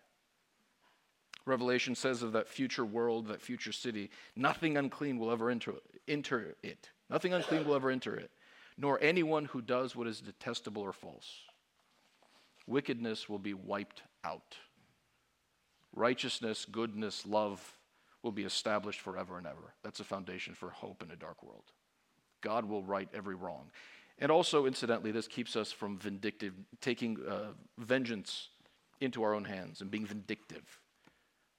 [1.46, 5.76] Revelation says of that future world, that future city, nothing unclean will ever enter,
[6.08, 6.90] enter it.
[7.10, 8.32] Nothing unclean will ever enter it,
[8.78, 11.30] nor anyone who does what is detestable or false.
[12.68, 14.58] Wickedness will be wiped out.
[15.96, 17.78] Righteousness, goodness, love,
[18.22, 19.74] will be established forever and ever.
[19.84, 21.72] That's a foundation for hope in a dark world.
[22.42, 23.72] God will right every wrong.
[24.20, 28.50] And also, incidentally, this keeps us from vindictive, taking uh, vengeance
[29.00, 30.80] into our own hands and being vindictive.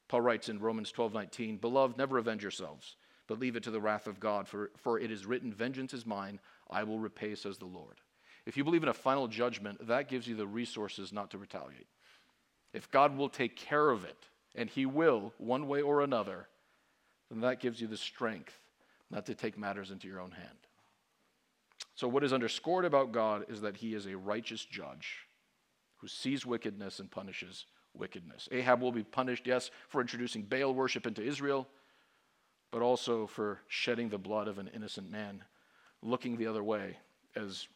[0.09, 2.97] Paul writes in Romans 12 19, Beloved, never avenge yourselves,
[3.27, 6.07] but leave it to the wrath of God, for, for it is written, Vengeance is
[6.07, 6.41] mine,
[6.71, 8.01] I will repay, says the Lord.
[8.47, 11.87] If you believe in a final judgment, that gives you the resources not to retaliate.
[12.73, 14.16] If God will take care of it,
[14.55, 16.49] and He will, one way or another,
[17.31, 18.59] then that gives you the strength
[19.11, 20.59] not to take matters into your own hand.
[21.95, 25.27] So, what is underscored about God is that he is a righteous judge
[25.97, 28.49] who sees wickedness and punishes wickedness.
[28.53, 31.66] Ahab will be punished, yes, for introducing Baal worship into Israel,
[32.71, 35.43] but also for shedding the blood of an innocent man,
[36.03, 36.96] looking the other way,
[37.34, 37.66] as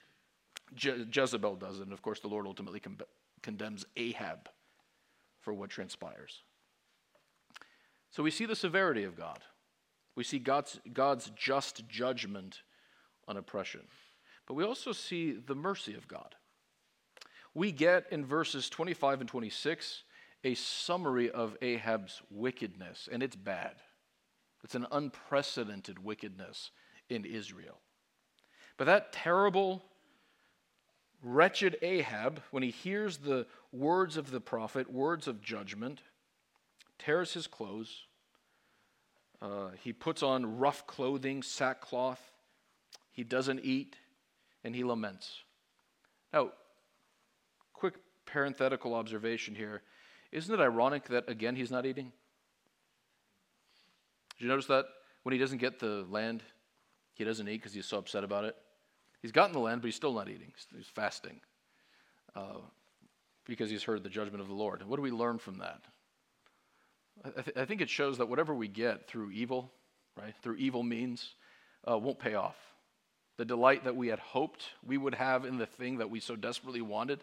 [0.75, 1.81] Je- Jezebel does.
[1.81, 2.99] And of course, the Lord ultimately con-
[3.43, 4.49] condemns Ahab
[5.41, 6.43] for what transpires.
[8.11, 9.41] So we see the severity of God.
[10.15, 12.63] We see God's, God's just judgment
[13.27, 13.83] on oppression.
[14.47, 16.35] But we also see the mercy of God.
[17.55, 20.05] We get in verses 25 and 26
[20.45, 23.77] a summary of Ahab's wickedness, and it's bad.
[24.65, 26.71] It's an unprecedented wickedness
[27.09, 27.82] in Israel.
[28.77, 29.83] But that terrible,
[31.23, 36.01] wretched Ahab, when he hears the words of the prophet, words of judgment,
[36.99, 38.07] tears his clothes.
[39.41, 42.21] Uh, he puts on rough clothing, sackcloth.
[43.11, 43.97] He doesn't eat,
[44.65, 45.43] and he laments.
[46.33, 46.53] Now,
[47.73, 47.95] quick
[48.25, 49.83] parenthetical observation here.
[50.31, 52.13] Isn't it ironic that, again, he's not eating?
[54.39, 54.87] Did you notice that?
[55.25, 56.43] When he doesn't get the land,
[57.15, 58.57] he doesn't eat because he's so upset about it.
[59.21, 60.53] He's gotten the land, but he's still not eating.
[60.77, 61.41] He's fasting
[62.35, 62.59] uh,
[63.47, 64.83] because he's heard the judgment of the Lord.
[64.87, 65.81] What do we learn from that?
[67.25, 69.71] I, th- I, think it shows that whatever we get through evil,
[70.19, 71.35] right, through evil means,
[71.89, 72.57] uh, won't pay off.
[73.37, 76.37] The delight that we had hoped we would have in the thing that we so
[76.37, 77.23] desperately wanted,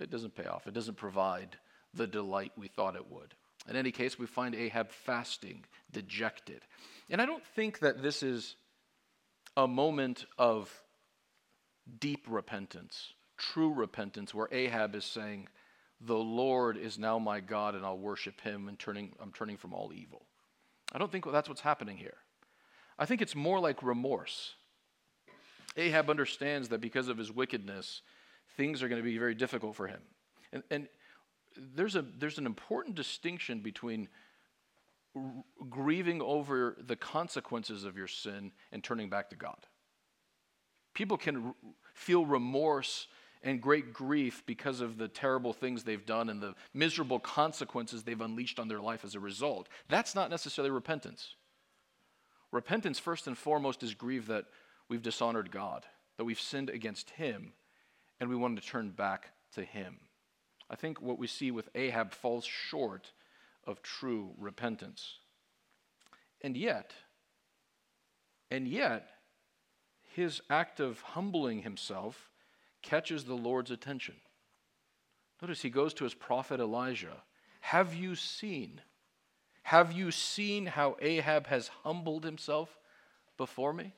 [0.00, 0.66] it doesn't pay off.
[0.66, 1.56] It doesn't provide
[1.94, 3.34] the delight we thought it would.
[3.68, 6.62] In any case, we find Ahab fasting, dejected.
[7.10, 8.56] And I don't think that this is
[9.56, 10.82] a moment of
[11.98, 15.48] deep repentance, true repentance, where Ahab is saying,
[16.00, 19.72] the Lord is now my God and I'll worship him and turning, I'm turning from
[19.72, 20.22] all evil.
[20.92, 22.16] I don't think that's what's happening here.
[22.98, 24.54] I think it's more like remorse.
[25.76, 28.02] Ahab understands that because of his wickedness,
[28.56, 30.00] things are going to be very difficult for him.
[30.52, 30.88] And, and
[31.56, 34.08] there's, a, there's an important distinction between
[35.68, 39.66] grieving over the consequences of your sin and turning back to God.
[40.94, 41.54] People can r-
[41.94, 43.08] feel remorse
[43.42, 48.20] and great grief because of the terrible things they've done and the miserable consequences they've
[48.20, 49.68] unleashed on their life as a result.
[49.88, 51.34] That's not necessarily repentance.
[52.50, 54.44] Repentance, first and foremost, is grief that
[54.88, 55.86] we've dishonored God,
[56.18, 57.54] that we've sinned against Him,
[58.20, 60.00] and we want to turn back to Him.
[60.70, 63.12] I think what we see with Ahab falls short
[63.66, 65.18] of true repentance.
[66.40, 66.92] And yet,
[68.50, 69.08] and yet,
[70.14, 72.30] his act of humbling himself
[72.82, 74.16] catches the Lord's attention.
[75.40, 77.22] Notice he goes to his prophet Elijah.
[77.60, 78.80] Have you seen?
[79.62, 82.78] Have you seen how Ahab has humbled himself
[83.36, 83.94] before me?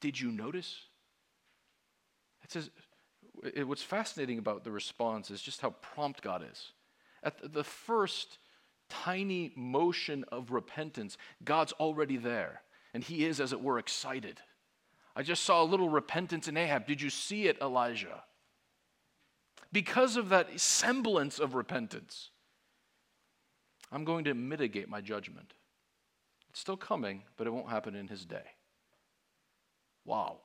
[0.00, 0.76] Did you notice?
[2.42, 2.70] It says,
[3.54, 6.72] it, what's fascinating about the response is just how prompt God is.
[7.22, 8.38] At the first
[8.88, 12.62] tiny motion of repentance, God's already there,
[12.94, 14.40] and he is, as it were, excited.
[15.14, 16.86] I just saw a little repentance in Ahab.
[16.86, 18.22] Did you see it, Elijah?
[19.72, 22.30] Because of that semblance of repentance,
[23.90, 25.54] I'm going to mitigate my judgment.
[26.50, 28.44] It's still coming, but it won't happen in his day.
[30.04, 30.38] Wow.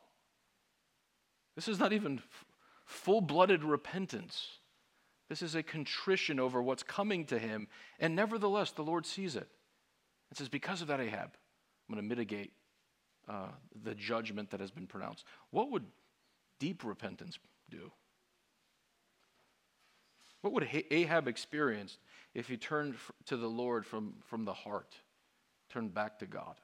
[1.55, 2.21] This is not even
[2.85, 4.47] full blooded repentance.
[5.32, 7.69] This is a contrition over what's coming to him.
[8.01, 9.47] And nevertheless, the Lord sees it.
[10.29, 11.29] It says, Because of that, Ahab,
[11.88, 12.51] I'm going to mitigate
[13.29, 13.47] uh,
[13.82, 15.23] the judgment that has been pronounced.
[15.51, 15.86] What would
[16.59, 17.93] deep repentance do?
[20.41, 21.97] What would Ahab experience
[22.34, 22.95] if he turned
[23.27, 24.95] to the Lord from, from the heart,
[25.69, 26.55] turned back to God?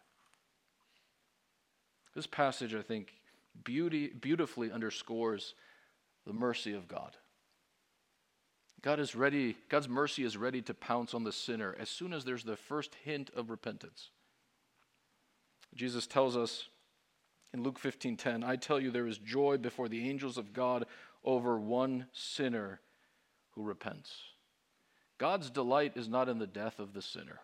[2.13, 3.13] This passage, I think,
[3.63, 5.53] beauty, beautifully underscores
[6.26, 7.15] the mercy of God.
[8.82, 12.23] God is ready, God's mercy is ready to pounce on the sinner as soon as
[12.23, 14.11] there's the first hint of repentance.
[15.75, 16.69] Jesus tells us
[17.53, 20.86] in Luke 15:10, I tell you there is joy before the angels of God
[21.23, 22.82] over one sinner
[23.51, 24.34] who repents.
[25.17, 27.41] God's delight is not in the death of the sinner.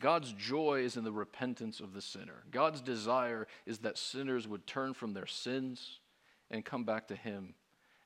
[0.00, 2.42] God's joy is in the repentance of the sinner.
[2.50, 6.00] God's desire is that sinners would turn from their sins
[6.50, 7.54] and come back to Him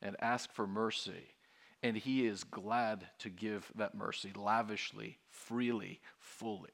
[0.03, 1.35] and ask for mercy.
[1.83, 6.69] And He is glad to give that mercy lavishly, freely, fully.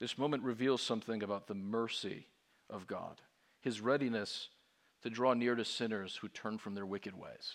[0.00, 2.26] This moment reveals something about the mercy
[2.70, 3.20] of God,
[3.60, 4.48] His readiness
[5.02, 7.52] to draw near to sinners who turn from their wicked ways.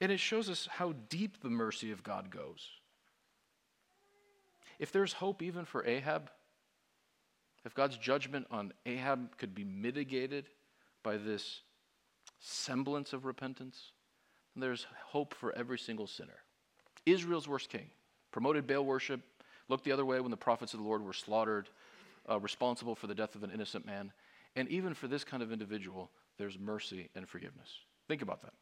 [0.00, 2.68] And it shows us how deep the mercy of God goes.
[4.80, 6.30] If there's hope even for Ahab,
[7.64, 10.48] if God's judgment on Ahab could be mitigated
[11.02, 11.60] by this
[12.40, 13.92] semblance of repentance,
[14.62, 16.38] there's hope for every single sinner.
[17.06, 17.90] Israel's worst king
[18.34, 19.20] promoted Baal worship,
[19.68, 21.68] looked the other way when the prophets of the Lord were slaughtered,
[22.28, 24.12] uh, responsible for the death of an innocent man.
[24.56, 27.68] And even for this kind of individual, there's mercy and forgiveness.
[28.08, 28.54] Think about that.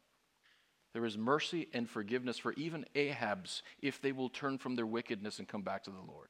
[0.93, 5.39] There is mercy and forgiveness for even Ahab's if they will turn from their wickedness
[5.39, 6.29] and come back to the Lord.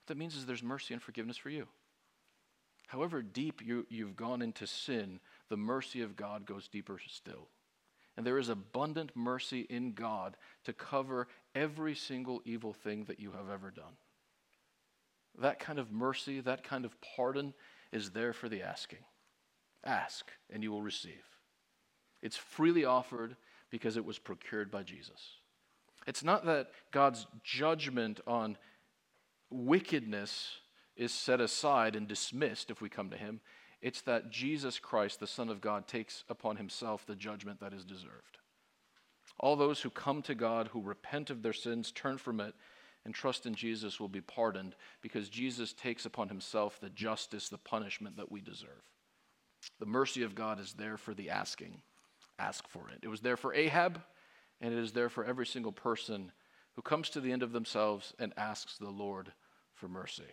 [0.00, 1.68] What that means is there's mercy and forgiveness for you.
[2.86, 5.20] However deep you, you've gone into sin,
[5.50, 7.48] the mercy of God goes deeper still.
[8.16, 13.32] And there is abundant mercy in God to cover every single evil thing that you
[13.32, 13.96] have ever done.
[15.40, 17.54] That kind of mercy, that kind of pardon
[17.90, 19.00] is there for the asking.
[19.84, 21.24] Ask, and you will receive.
[22.22, 23.36] It's freely offered
[23.70, 25.38] because it was procured by Jesus.
[26.06, 28.56] It's not that God's judgment on
[29.50, 30.58] wickedness
[30.96, 33.40] is set aside and dismissed if we come to Him.
[33.84, 37.84] It's that Jesus Christ, the Son of God, takes upon Himself the judgment that is
[37.84, 38.38] deserved.
[39.38, 42.54] All those who come to God, who repent of their sins, turn from it,
[43.04, 47.58] and trust in Jesus will be pardoned because Jesus takes upon Himself the justice, the
[47.58, 48.90] punishment that we deserve.
[49.78, 51.82] The mercy of God is there for the asking
[52.38, 53.00] ask for it.
[53.02, 54.00] It was there for Ahab,
[54.62, 56.32] and it is there for every single person
[56.74, 59.32] who comes to the end of themselves and asks the Lord
[59.74, 60.24] for mercy.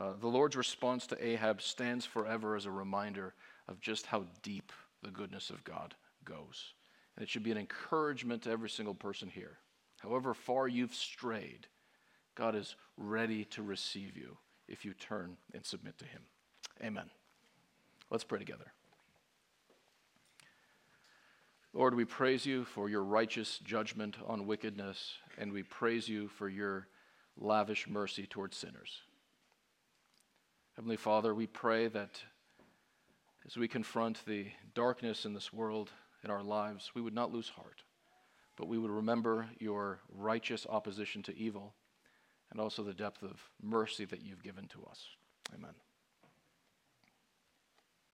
[0.00, 3.34] Uh, the Lord's response to Ahab stands forever as a reminder
[3.68, 4.72] of just how deep
[5.02, 5.94] the goodness of God
[6.24, 6.72] goes.
[7.14, 9.58] And it should be an encouragement to every single person here.
[9.98, 11.66] However far you've strayed,
[12.34, 14.38] God is ready to receive you
[14.68, 16.22] if you turn and submit to Him.
[16.82, 17.10] Amen.
[18.08, 18.72] Let's pray together.
[21.74, 26.48] Lord, we praise you for your righteous judgment on wickedness, and we praise you for
[26.48, 26.88] your
[27.36, 29.02] lavish mercy towards sinners.
[30.80, 32.22] Heavenly Father, we pray that
[33.44, 35.90] as we confront the darkness in this world,
[36.24, 37.82] in our lives, we would not lose heart,
[38.56, 41.74] but we would remember your righteous opposition to evil
[42.50, 45.04] and also the depth of mercy that you've given to us.
[45.54, 45.74] Amen.